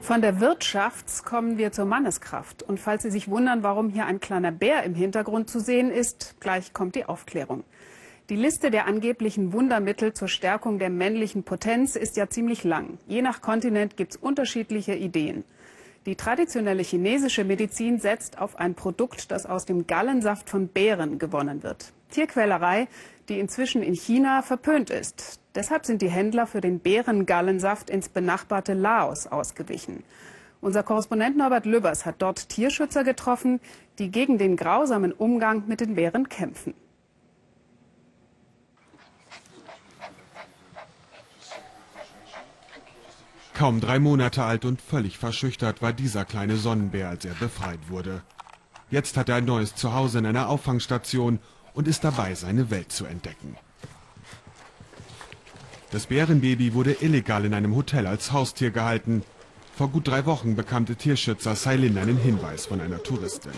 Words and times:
Von 0.00 0.22
der 0.22 0.40
Wirtschaft 0.40 1.24
kommen 1.24 1.58
wir 1.58 1.72
zur 1.72 1.84
Manneskraft. 1.84 2.62
Und 2.62 2.80
falls 2.80 3.02
Sie 3.02 3.10
sich 3.10 3.28
wundern, 3.28 3.62
warum 3.62 3.90
hier 3.90 4.06
ein 4.06 4.18
kleiner 4.18 4.50
Bär 4.50 4.82
im 4.82 4.94
Hintergrund 4.94 5.50
zu 5.50 5.60
sehen 5.60 5.90
ist, 5.90 6.36
gleich 6.40 6.72
kommt 6.72 6.94
die 6.94 7.04
Aufklärung. 7.04 7.64
Die 8.30 8.36
Liste 8.36 8.70
der 8.70 8.86
angeblichen 8.86 9.52
Wundermittel 9.52 10.12
zur 10.14 10.28
Stärkung 10.28 10.78
der 10.78 10.88
männlichen 10.88 11.42
Potenz 11.42 11.96
ist 11.96 12.16
ja 12.16 12.28
ziemlich 12.28 12.64
lang. 12.64 12.98
Je 13.06 13.22
nach 13.22 13.40
Kontinent 13.40 13.96
gibt 13.96 14.12
es 14.12 14.16
unterschiedliche 14.16 14.94
Ideen. 14.94 15.44
Die 16.06 16.16
traditionelle 16.16 16.82
chinesische 16.82 17.44
Medizin 17.44 17.98
setzt 17.98 18.38
auf 18.38 18.56
ein 18.56 18.74
Produkt, 18.74 19.30
das 19.30 19.44
aus 19.44 19.66
dem 19.66 19.86
Gallensaft 19.86 20.48
von 20.48 20.68
Bären 20.68 21.18
gewonnen 21.18 21.62
wird. 21.62 21.92
Tierquälerei, 22.10 22.88
die 23.28 23.38
inzwischen 23.38 23.82
in 23.82 23.94
China 23.94 24.42
verpönt 24.42 24.90
ist. 24.90 25.40
Deshalb 25.54 25.86
sind 25.86 26.02
die 26.02 26.10
Händler 26.10 26.46
für 26.46 26.60
den 26.60 26.80
Bärengallensaft 26.80 27.90
ins 27.90 28.08
benachbarte 28.08 28.74
Laos 28.74 29.26
ausgewichen. 29.26 30.04
Unser 30.60 30.82
Korrespondent 30.82 31.36
Norbert 31.36 31.64
Lübbers 31.64 32.04
hat 32.04 32.16
dort 32.18 32.50
Tierschützer 32.50 33.02
getroffen, 33.02 33.60
die 33.98 34.10
gegen 34.10 34.36
den 34.36 34.56
grausamen 34.56 35.12
Umgang 35.12 35.64
mit 35.66 35.80
den 35.80 35.94
Bären 35.94 36.28
kämpfen. 36.28 36.74
Kaum 43.54 43.80
drei 43.80 43.98
Monate 43.98 44.42
alt 44.42 44.64
und 44.64 44.80
völlig 44.80 45.18
verschüchtert 45.18 45.82
war 45.82 45.92
dieser 45.92 46.24
kleine 46.24 46.56
Sonnenbär, 46.56 47.10
als 47.10 47.24
er 47.26 47.34
befreit 47.34 47.90
wurde. 47.90 48.22
Jetzt 48.90 49.16
hat 49.16 49.28
er 49.28 49.36
ein 49.36 49.44
neues 49.44 49.74
Zuhause 49.74 50.18
in 50.18 50.26
einer 50.26 50.48
Auffangstation 50.48 51.38
und 51.74 51.88
ist 51.88 52.04
dabei, 52.04 52.34
seine 52.34 52.70
Welt 52.70 52.92
zu 52.92 53.04
entdecken. 53.06 53.56
Das 55.90 56.06
Bärenbaby 56.06 56.74
wurde 56.74 56.96
illegal 57.00 57.44
in 57.44 57.54
einem 57.54 57.74
Hotel 57.74 58.06
als 58.06 58.30
Haustier 58.30 58.70
gehalten. 58.70 59.22
Vor 59.76 59.88
gut 59.88 60.06
drei 60.06 60.24
Wochen 60.24 60.54
bekam 60.54 60.84
der 60.84 60.96
Tierschützer 60.96 61.56
Sailin 61.56 61.98
einen 61.98 62.16
Hinweis 62.16 62.66
von 62.66 62.80
einer 62.80 63.02
Touristin. 63.02 63.52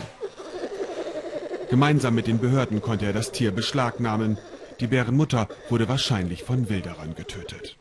Gemeinsam 1.68 2.14
mit 2.14 2.26
den 2.26 2.38
Behörden 2.38 2.80
konnte 2.80 3.06
er 3.06 3.12
das 3.12 3.32
Tier 3.32 3.50
beschlagnahmen. 3.50 4.38
Die 4.80 4.86
Bärenmutter 4.86 5.48
wurde 5.68 5.88
wahrscheinlich 5.88 6.42
von 6.42 6.68
Wilderern 6.68 7.14
getötet. 7.14 7.76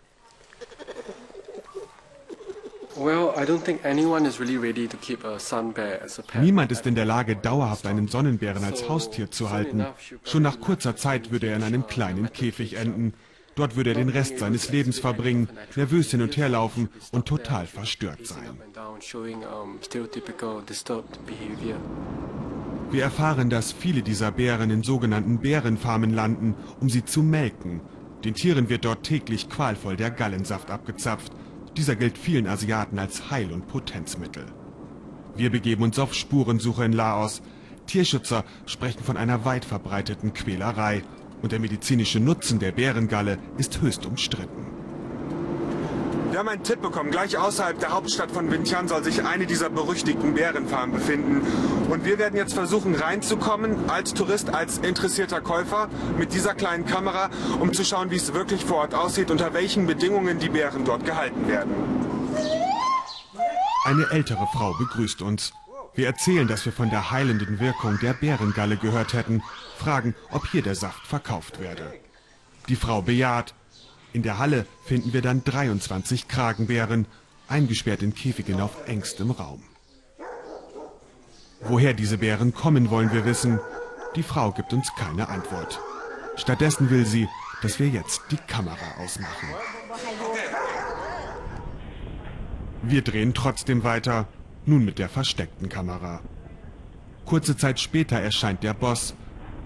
Niemand 6.42 6.72
ist 6.72 6.86
in 6.88 6.95
der 6.95 7.06
Lage, 7.06 7.36
dauerhaft 7.36 7.86
einen 7.86 8.08
Sonnenbären 8.08 8.64
als 8.64 8.89
Haustier 8.89 9.31
zu 9.31 9.50
halten. 9.50 9.86
Schon 10.23 10.44
nach 10.44 10.59
kurzer 10.59 10.95
Zeit 10.95 11.31
würde 11.31 11.48
er 11.48 11.56
in 11.56 11.64
einem 11.64 11.88
kleinen 11.88 12.31
Käfig 12.31 12.75
enden. 12.75 13.14
Dort 13.56 13.75
würde 13.75 13.92
er 13.92 13.95
den 13.95 14.09
Rest 14.09 14.39
seines 14.39 14.72
Lebens 14.72 15.00
verbringen, 15.00 15.50
nervös 15.75 16.11
hin 16.11 16.22
und 16.22 16.38
her 16.38 16.50
laufen 16.50 16.89
und 17.11 17.25
total 17.25 17.67
verstört 17.67 18.25
sein. 18.25 18.58
Wir 22.92 23.03
erfahren, 23.03 23.50
dass 23.50 23.72
viele 23.72 24.02
dieser 24.02 24.31
Bären 24.31 24.70
in 24.70 24.83
sogenannten 24.83 25.39
Bärenfarmen 25.39 26.14
landen, 26.14 26.55
um 26.80 26.89
sie 26.89 27.05
zu 27.05 27.23
melken. 27.23 27.81
Den 28.23 28.36
Tieren 28.36 28.70
wird 28.70 28.86
dort 28.86 29.03
täglich 29.03 29.50
qualvoll 29.50 29.95
der 29.95 30.11
Gallensaft 30.11 30.70
abgezapft. 30.70 31.31
Dieser 31.82 31.96
gilt 31.96 32.16
vielen 32.16 32.46
Asiaten 32.46 33.00
als 33.00 33.32
Heil- 33.32 33.52
und 33.52 33.68
Potenzmittel. 33.68 34.46
Wir 35.36 35.50
begeben 35.50 35.82
uns 35.82 35.98
auf 35.98 36.14
Spurensuche 36.14 36.86
in 36.86 36.94
Laos. 36.94 37.42
Tierschützer 37.88 38.46
sprechen 38.68 39.04
von 39.04 39.18
einer 39.18 39.46
weit 39.46 39.66
verbreiteten 39.66 40.32
Quälerei 40.32 41.02
und 41.42 41.54
der 41.54 41.60
medizinische 41.60 42.20
Nutzen 42.20 42.60
der 42.60 42.72
Bärengalle 42.72 43.40
ist 43.58 43.82
höchst 43.82 44.06
umstritten. 44.06 44.70
Wir 46.32 46.40
haben 46.40 46.48
einen 46.48 46.64
Tipp 46.64 46.82
bekommen. 46.82 47.12
Gleich 47.12 47.38
außerhalb 47.38 47.78
der 47.78 47.92
Hauptstadt 47.92 48.32
von 48.32 48.50
Vientiane 48.50 48.88
soll 48.88 49.04
sich 49.04 49.26
eine 49.26 49.46
dieser 49.46 49.70
berüchtigten 49.70 50.34
Bärenfarmen 50.34 50.96
befinden. 50.96 51.42
Und 51.90 52.06
wir 52.06 52.20
werden 52.20 52.38
jetzt 52.38 52.54
versuchen 52.54 52.96
reinzukommen 52.96 53.90
als 53.90 54.14
Tourist, 54.14 54.54
als 54.54 54.78
interessierter 54.78 55.42
Käufer 55.42 55.90
mit 56.17 56.33
dieser 56.33 56.54
kleinen 56.54 56.86
Kamera, 56.86 57.30
um 57.60 57.73
zu 57.73 57.83
schauen, 57.83 58.11
wie 58.11 58.16
es 58.16 58.33
wirklich 58.33 58.64
vor 58.64 58.78
Ort 58.78 58.94
aussieht, 58.94 59.30
unter 59.30 59.54
welchen 59.54 59.88
Bedingungen 59.88 60.39
die 60.39 60.48
Bären 60.48 60.86
dort 60.86 61.04
gehalten 61.04 61.50
werden. 61.50 61.73
Eine 63.84 64.10
ältere 64.11 64.48
Frau 64.54 64.73
begrüßt 64.80 65.22
uns. 65.22 65.52
Wir 65.95 66.08
erzählen, 66.08 66.48
dass 66.48 66.64
wir 66.64 66.72
von 66.72 66.89
der 66.89 67.11
heilenden 67.11 67.60
Wirkung 67.60 68.00
der 68.02 68.14
Bärengalle 68.14 68.78
gehört 68.78 69.11
hätten, 69.11 69.44
fragen, 69.78 70.16
ob 70.32 70.48
hier 70.48 70.61
der 70.61 70.76
Saft 70.76 71.05
verkauft 71.05 71.60
werde. 71.60 71.94
Die 72.70 72.78
Frau 72.78 73.02
bejaht 73.02 73.54
in 74.14 74.23
der 74.23 74.38
Halle 74.38 74.66
finden 74.86 75.14
wir 75.14 75.22
dann 75.22 75.44
23 75.44 76.27
Kragenbären, 76.27 77.05
eingesperrt 77.48 78.02
in 78.02 78.14
Käfigen 78.14 78.61
auf 78.61 78.88
engstem 78.88 79.32
Raum. 79.32 79.64
Woher 81.61 81.94
diese 81.94 82.17
Bären 82.17 82.54
kommen, 82.54 82.89
wollen 82.89 83.11
wir 83.14 83.26
wissen. 83.26 83.60
Die 84.16 84.23
Frau 84.23 84.52
gibt 84.52 84.73
uns 84.73 84.94
keine 84.98 85.30
Antwort. 85.30 85.80
Stattdessen 86.36 86.89
will 86.89 87.05
sie, 87.05 87.27
dass 87.61 87.80
wir 87.80 87.88
jetzt 87.88 88.22
die 88.32 88.38
Kamera 88.38 88.98
ausmachen. 88.98 89.48
Wir 92.82 93.04
drehen 93.04 93.33
trotzdem 93.33 93.83
weiter, 93.83 94.28
nun 94.66 94.83
mit 94.83 94.98
der 94.98 95.08
versteckten 95.08 95.70
Kamera. 95.70 96.22
Kurze 97.26 97.55
Zeit 97.55 97.80
später 97.80 98.20
erscheint 98.20 98.64
der 98.64 98.73
Boss. 98.73 99.14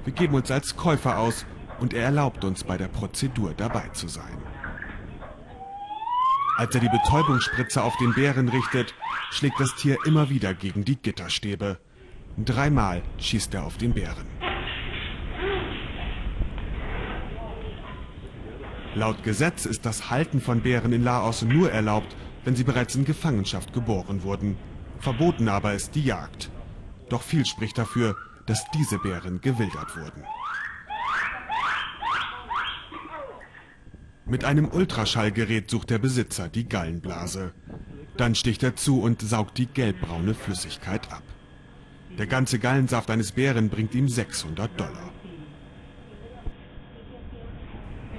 Wir 0.03 0.13
geben 0.13 0.35
uns 0.35 0.51
als 0.51 0.75
Käufer 0.75 1.17
aus 1.17 1.45
und 1.79 1.93
er 1.93 2.03
erlaubt 2.03 2.43
uns 2.43 2.63
bei 2.63 2.77
der 2.77 2.87
Prozedur 2.87 3.53
dabei 3.55 3.89
zu 3.89 4.07
sein. 4.07 4.37
Als 6.57 6.73
er 6.73 6.81
die 6.81 6.89
Betäubungsspritze 6.89 7.83
auf 7.83 7.97
den 7.97 8.13
Bären 8.13 8.47
richtet, 8.47 8.93
schlägt 9.31 9.59
das 9.59 9.75
Tier 9.75 9.97
immer 10.05 10.29
wieder 10.29 10.53
gegen 10.53 10.85
die 10.85 10.95
Gitterstäbe. 10.95 11.77
Dreimal 12.37 13.01
schießt 13.17 13.53
er 13.55 13.65
auf 13.65 13.77
den 13.77 13.93
Bären. 13.93 14.27
Laut 18.93 19.23
Gesetz 19.23 19.65
ist 19.65 19.85
das 19.85 20.09
Halten 20.09 20.39
von 20.39 20.61
Bären 20.61 20.93
in 20.93 21.03
Laos 21.03 21.41
nur 21.41 21.69
erlaubt, 21.69 22.15
wenn 22.45 22.55
sie 22.55 22.63
bereits 22.63 22.95
in 22.95 23.03
Gefangenschaft 23.03 23.73
geboren 23.73 24.23
wurden. 24.23 24.57
Verboten 24.99 25.49
aber 25.49 25.73
ist 25.73 25.95
die 25.95 26.05
Jagd. 26.05 26.49
Doch 27.09 27.21
viel 27.21 27.45
spricht 27.45 27.77
dafür, 27.77 28.15
dass 28.45 28.63
diese 28.71 28.97
Bären 28.99 29.41
gewildert 29.41 29.97
wurden. 29.97 30.23
Mit 34.27 34.43
einem 34.43 34.67
Ultraschallgerät 34.69 35.69
sucht 35.69 35.91
der 35.91 35.99
Besitzer 35.99 36.49
die 36.49 36.67
Gallenblase. 36.67 37.53
Dann 38.17 38.33
sticht 38.33 38.63
er 38.63 38.75
zu 38.75 38.99
und 38.99 39.21
saugt 39.21 39.59
die 39.59 39.67
gelbbraune 39.67 40.33
Flüssigkeit 40.33 41.11
ab. 41.11 41.21
Der 42.17 42.25
ganze 42.25 42.57
Gallensaft 42.57 43.11
eines 43.11 43.33
Bären 43.33 43.69
bringt 43.69 43.93
ihm 43.93 44.09
600 44.09 44.79
Dollar. 44.79 45.11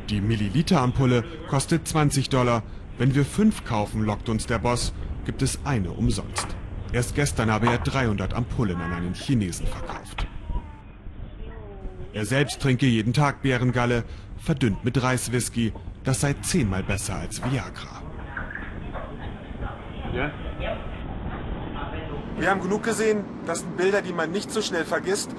Die 0.08 0.20
Milliliterampulle 0.20 1.24
kostet 1.48 1.88
20 1.88 2.28
Dollar. 2.28 2.62
Wenn 2.98 3.16
wir 3.16 3.24
fünf 3.24 3.64
kaufen, 3.64 4.02
lockt 4.02 4.28
uns 4.28 4.46
der 4.46 4.60
Boss, 4.60 4.92
gibt 5.24 5.42
es 5.42 5.58
eine 5.64 5.90
umsonst. 5.90 6.46
Erst 6.92 7.16
gestern 7.16 7.50
habe 7.50 7.66
er 7.66 7.78
300 7.78 8.32
Ampullen 8.32 8.80
an 8.80 8.92
einen 8.92 9.14
Chinesen 9.14 9.66
verkauft. 9.66 10.28
Er 12.12 12.24
selbst 12.24 12.60
trinke 12.62 12.86
jeden 12.86 13.12
Tag 13.12 13.42
Bärengalle, 13.42 14.04
verdünnt 14.38 14.84
mit 14.84 15.02
Reiswhisky, 15.02 15.72
das 16.06 16.20
sei 16.20 16.34
zehnmal 16.34 16.84
besser 16.84 17.16
als 17.16 17.42
Viagra. 17.42 18.02
Ja? 20.14 20.30
Wir 22.38 22.50
haben 22.50 22.62
genug 22.62 22.84
gesehen. 22.84 23.24
Das 23.44 23.60
sind 23.60 23.76
Bilder, 23.76 24.02
die 24.02 24.12
man 24.12 24.30
nicht 24.30 24.50
so 24.50 24.62
schnell 24.62 24.84
vergisst. 24.84 25.30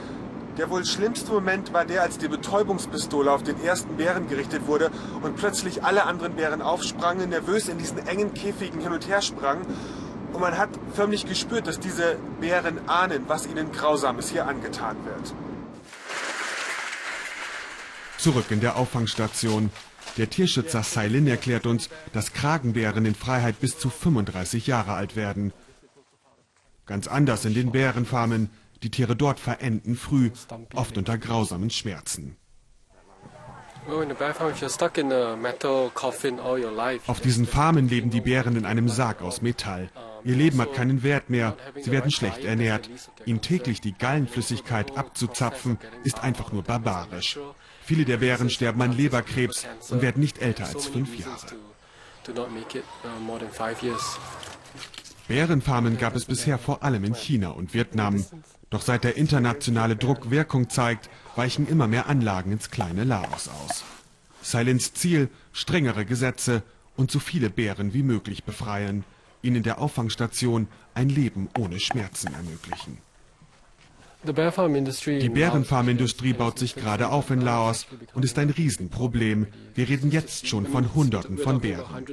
Der 0.58 0.70
wohl 0.70 0.84
schlimmste 0.84 1.32
Moment 1.32 1.72
war 1.72 1.86
der, 1.86 2.02
als 2.02 2.18
die 2.18 2.28
Betäubungspistole 2.28 3.32
auf 3.32 3.44
den 3.44 3.64
ersten 3.64 3.96
Bären 3.96 4.28
gerichtet 4.28 4.68
wurde 4.68 4.92
und 5.22 5.38
plötzlich 5.38 5.84
alle 5.84 6.06
anderen 6.06 6.34
Bären 6.34 6.62
aufsprangen, 6.62 7.30
nervös 7.30 7.70
in 7.70 7.78
diesen 7.78 8.06
engen 8.06 8.34
Käfigen 8.34 8.82
hin 8.82 8.92
und 8.92 9.08
her 9.08 9.22
sprangen. 9.22 9.66
Und 10.34 10.42
man 10.42 10.58
hat 10.58 10.70
förmlich 10.94 11.26
gespürt, 11.26 11.68
dass 11.68 11.80
diese 11.80 12.18
Bären 12.42 12.90
ahnen, 12.90 13.24
was 13.28 13.48
ihnen 13.48 13.72
Grausames 13.72 14.30
hier 14.30 14.48
angetan 14.48 14.98
wird. 15.06 15.34
Zurück 18.18 18.46
in 18.50 18.60
der 18.60 18.76
Auffangstation. 18.76 19.70
Der 20.16 20.30
Tierschützer 20.30 20.84
Sailin 20.84 21.28
erklärt 21.28 21.66
uns, 21.66 21.90
dass 22.14 22.34
Kragenbären 22.34 23.06
in 23.06 23.16
Freiheit 23.16 23.60
bis 23.60 23.78
zu 23.78 23.90
35 23.90 24.68
Jahre 24.68 24.94
alt 24.94 25.16
werden. 25.16 25.54
Ganz 26.86 27.08
anders 27.08 27.46
in 27.46 27.54
den 27.54 27.72
Bärenfarmen. 27.72 28.50
Die 28.84 28.92
Tiere 28.92 29.16
dort 29.16 29.40
verenden 29.40 29.96
früh, 29.96 30.32
oft 30.76 30.98
unter 30.98 31.18
grausamen 31.18 31.70
Schmerzen. 31.70 32.38
Auf 37.08 37.22
diesen 37.22 37.46
Farmen 37.46 37.88
leben 37.88 38.10
die 38.10 38.22
Bären 38.22 38.56
in 38.56 38.66
einem 38.66 38.90
Sarg 38.90 39.22
aus 39.22 39.42
Metall. 39.42 39.90
Ihr 40.24 40.36
Leben 40.36 40.60
hat 40.62 40.74
keinen 40.74 41.04
Wert 41.04 41.30
mehr, 41.30 41.56
sie 41.80 41.92
werden 41.92 42.12
schlecht 42.12 42.44
ernährt. 42.44 42.90
Ihnen 43.26 43.42
täglich 43.42 43.82
die 43.82 43.94
Gallenflüssigkeit 43.94 44.98
abzuzapfen, 44.98 45.78
ist 46.04 46.24
einfach 46.24 46.52
nur 46.52 46.64
barbarisch. 46.64 47.40
Viele 47.84 48.06
der 48.06 48.18
Bären 48.18 48.50
sterben 48.50 48.82
an 48.82 48.92
Leberkrebs 48.92 49.66
und 49.90 50.02
werden 50.02 50.20
nicht 50.20 50.40
älter 50.42 50.66
als 50.66 50.88
fünf 50.88 51.18
Jahre. 51.18 51.48
Bärenfarmen 55.28 55.98
gab 55.98 56.16
es 56.16 56.26
bisher 56.26 56.58
vor 56.58 56.84
allem 56.84 57.04
in 57.04 57.16
China 57.16 57.50
und 57.50 57.74
Vietnam. 57.74 58.26
Doch 58.70 58.82
seit 58.82 59.04
der 59.04 59.16
internationale 59.16 59.96
Druck 59.96 60.30
Wirkung 60.30 60.70
zeigt, 60.70 61.10
weichen 61.36 61.68
immer 61.68 61.88
mehr 61.88 62.08
Anlagen 62.08 62.52
ins 62.52 62.70
kleine 62.70 63.04
Laos 63.06 63.48
aus. 63.48 63.86
Silents 64.42 64.94
Ziel, 64.94 65.30
strengere 65.54 66.06
Gesetze 66.06 66.64
und 66.96 67.12
so 67.12 67.20
viele 67.20 67.50
Bären 67.50 67.94
wie 67.94 68.04
möglich 68.04 68.44
befreien, 68.44 69.04
ihnen 69.48 69.58
in 69.58 69.64
der 69.64 69.80
Auffangstation 69.80 70.68
ein 70.94 71.10
Leben 71.10 71.50
ohne 71.58 71.80
Schmerzen 71.80 72.34
ermöglichen. 72.34 73.00
Die 74.24 75.30
Bärenfarmindustrie 75.30 76.34
baut 76.34 76.60
sich 76.60 76.76
gerade 76.76 77.10
auf 77.10 77.30
in 77.30 77.42
Laos 77.42 77.86
und 78.14 78.26
ist 78.26 78.38
ein 78.40 78.50
Riesenproblem. 78.50 79.48
Wir 79.76 79.88
reden 79.88 80.12
jetzt 80.12 80.48
schon 80.48 80.66
von 80.66 80.94
Hunderten 80.94 81.38
von 81.38 81.62
Bären. 81.62 82.06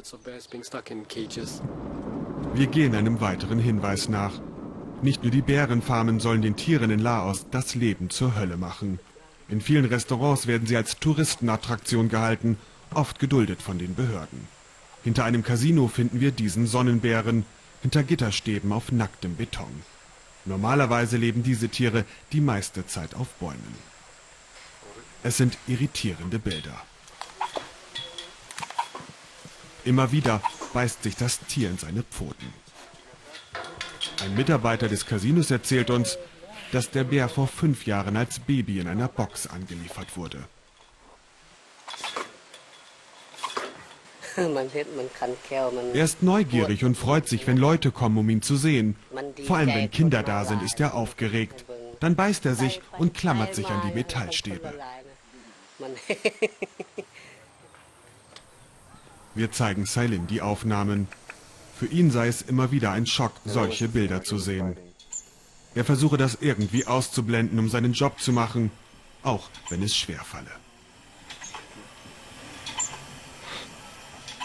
Wir 2.54 2.66
gehen 2.66 2.94
einem 2.94 3.20
weiteren 3.20 3.58
Hinweis 3.58 4.08
nach. 4.08 4.40
Nicht 5.02 5.22
nur 5.22 5.32
die 5.32 5.42
Bärenfarmen 5.42 6.20
sollen 6.20 6.42
den 6.42 6.56
Tieren 6.56 6.90
in 6.90 7.00
Laos 7.00 7.46
das 7.50 7.74
Leben 7.74 8.10
zur 8.10 8.36
Hölle 8.36 8.56
machen. 8.56 9.00
In 9.48 9.60
vielen 9.60 9.84
Restaurants 9.86 10.46
werden 10.46 10.66
sie 10.66 10.76
als 10.76 10.98
Touristenattraktion 11.00 12.08
gehalten, 12.08 12.58
oft 12.94 13.18
geduldet 13.18 13.60
von 13.60 13.78
den 13.78 13.94
Behörden. 13.94 14.46
Hinter 15.04 15.24
einem 15.24 15.44
Casino 15.44 15.86
finden 15.88 16.20
wir 16.20 16.32
diesen 16.32 16.66
Sonnenbären, 16.66 17.44
hinter 17.82 18.02
Gitterstäben 18.02 18.72
auf 18.72 18.90
nacktem 18.90 19.36
Beton. 19.36 19.82
Normalerweise 20.46 21.18
leben 21.18 21.42
diese 21.42 21.68
Tiere 21.68 22.06
die 22.32 22.40
meiste 22.40 22.86
Zeit 22.86 23.14
auf 23.14 23.28
Bäumen. 23.34 23.74
Es 25.22 25.36
sind 25.36 25.58
irritierende 25.66 26.38
Bilder. 26.38 26.82
Immer 29.84 30.10
wieder 30.12 30.42
beißt 30.72 31.02
sich 31.02 31.16
das 31.16 31.40
Tier 31.40 31.68
in 31.68 31.76
seine 31.76 32.02
Pfoten. 32.02 32.52
Ein 34.22 34.34
Mitarbeiter 34.34 34.88
des 34.88 35.04
Casinos 35.04 35.50
erzählt 35.50 35.90
uns, 35.90 36.16
dass 36.72 36.90
der 36.90 37.04
Bär 37.04 37.28
vor 37.28 37.46
fünf 37.46 37.84
Jahren 37.86 38.16
als 38.16 38.38
Baby 38.38 38.80
in 38.80 38.88
einer 38.88 39.08
Box 39.08 39.46
angeliefert 39.46 40.16
wurde. 40.16 40.44
Er 45.94 46.04
ist 46.04 46.22
neugierig 46.22 46.84
und 46.84 46.96
freut 46.96 47.28
sich, 47.28 47.46
wenn 47.46 47.56
Leute 47.56 47.90
kommen, 47.90 48.18
um 48.18 48.28
ihn 48.28 48.42
zu 48.42 48.56
sehen. 48.56 48.96
Vor 49.46 49.56
allem, 49.56 49.68
wenn 49.68 49.90
Kinder 49.90 50.22
da 50.22 50.44
sind, 50.44 50.62
ist 50.62 50.80
er 50.80 50.94
aufgeregt. 50.94 51.64
Dann 52.00 52.16
beißt 52.16 52.44
er 52.46 52.54
sich 52.54 52.80
und 52.98 53.14
klammert 53.14 53.54
sich 53.54 53.66
an 53.68 53.80
die 53.88 53.94
Metallstäbe. 53.94 54.74
Wir 59.34 59.50
zeigen 59.50 59.86
Sailin 59.86 60.26
die 60.26 60.40
Aufnahmen. 60.42 61.08
Für 61.76 61.86
ihn 61.86 62.10
sei 62.10 62.28
es 62.28 62.42
immer 62.42 62.70
wieder 62.70 62.92
ein 62.92 63.06
Schock, 63.06 63.32
solche 63.44 63.88
Bilder 63.88 64.22
zu 64.22 64.38
sehen. 64.38 64.76
Er 65.74 65.84
versuche 65.84 66.16
das 66.16 66.38
irgendwie 66.40 66.86
auszublenden, 66.86 67.58
um 67.58 67.68
seinen 67.68 67.94
Job 67.94 68.20
zu 68.20 68.32
machen, 68.32 68.70
auch 69.24 69.48
wenn 69.70 69.82
es 69.82 69.96
schwer 69.96 70.20
falle. 70.20 70.50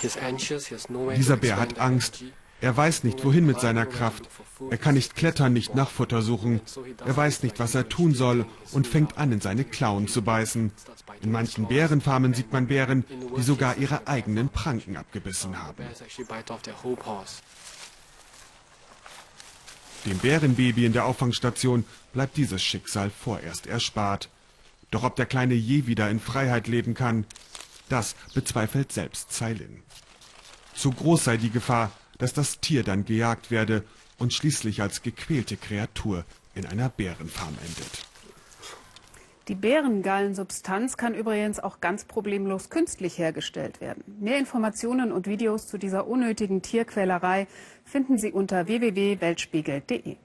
Dieser 0.02 1.38
Bär 1.38 1.58
hat 1.58 1.80
Angst. 1.80 2.24
Er 2.62 2.76
weiß 2.76 3.06
nicht, 3.06 3.24
wohin 3.24 3.46
mit 3.46 3.62
seiner 3.62 3.86
Kraft. 3.86 4.24
Er 4.70 4.78
kann 4.78 4.96
nicht 4.96 5.16
klettern, 5.16 5.54
nicht 5.54 5.76
nach 5.76 5.90
Futter 5.90 6.22
suchen. 6.22 6.60
Er 7.06 7.16
weiß 7.16 7.44
nicht, 7.44 7.60
was 7.60 7.74
er 7.74 7.88
tun 7.88 8.14
soll 8.14 8.46
und 8.74 8.86
fängt 8.86 9.18
an, 9.18 9.32
in 9.32 9.40
seine 9.40 9.64
Klauen 9.64 10.08
zu 10.10 10.22
beißen. 10.22 10.72
In 11.22 11.32
manchen 11.32 11.68
Bärenfarmen 11.68 12.34
sieht 12.34 12.52
man 12.52 12.68
Bären, 12.68 13.06
die 13.38 13.42
sogar 13.42 13.78
ihre 13.78 14.08
eigenen 14.08 14.50
Pranken 14.50 14.98
abgebissen 14.98 15.62
haben. 15.62 15.86
Dem 20.06 20.18
Bärenbaby 20.18 20.86
in 20.86 20.94
der 20.94 21.06
Auffangstation 21.06 21.86
bleibt 22.14 22.38
dieses 22.38 22.62
Schicksal 22.62 23.10
vorerst 23.10 23.68
erspart. 23.68 24.30
Doch 24.92 25.04
ob 25.04 25.16
der 25.16 25.26
Kleine 25.26 25.54
je 25.54 25.88
wieder 25.88 26.10
in 26.10 26.20
Freiheit 26.20 26.68
leben 26.68 26.94
kann, 26.94 27.26
das 27.92 28.16
bezweifelt 28.34 28.92
selbst 28.92 29.32
Ceylin. 29.32 29.84
Zu 30.74 30.92
groß 30.92 31.26
sei 31.26 31.38
die 31.38 31.50
Gefahr, 31.50 31.92
dass 32.18 32.34
das 32.34 32.60
Tier 32.60 32.84
dann 32.84 33.06
gejagt 33.06 33.52
werde 33.52 33.84
und 34.18 34.34
schließlich 34.34 34.82
als 34.82 35.02
gequälte 35.02 35.58
Kreatur 35.58 36.26
in 36.56 36.66
einer 36.66 36.90
Bärenfarm 36.90 37.58
endet. 37.66 38.06
Die 39.50 39.56
Bärengallensubstanz 39.56 40.96
kann 40.96 41.16
übrigens 41.16 41.60
auch 41.60 41.82
ganz 41.82 42.06
problemlos 42.06 42.70
künstlich 42.70 43.18
hergestellt 43.18 43.82
werden. 43.82 44.04
Mehr 44.20 44.38
Informationen 44.38 45.12
und 45.12 45.26
Videos 45.26 45.68
zu 45.68 45.80
dieser 45.80 46.08
unnötigen 46.08 46.62
Tierquälerei 46.62 47.48
finden 47.84 48.20
Sie 48.20 48.32
unter 48.32 48.68
www.weltspiegel.de. 48.68 50.18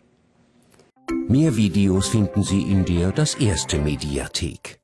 Mehr 1.26 1.56
Videos 1.56 2.08
finden 2.08 2.42
Sie 2.42 2.62
in 2.62 2.84
der 2.84 3.12
Das 3.12 3.34
Erste 3.34 3.78
Mediathek. 3.78 4.83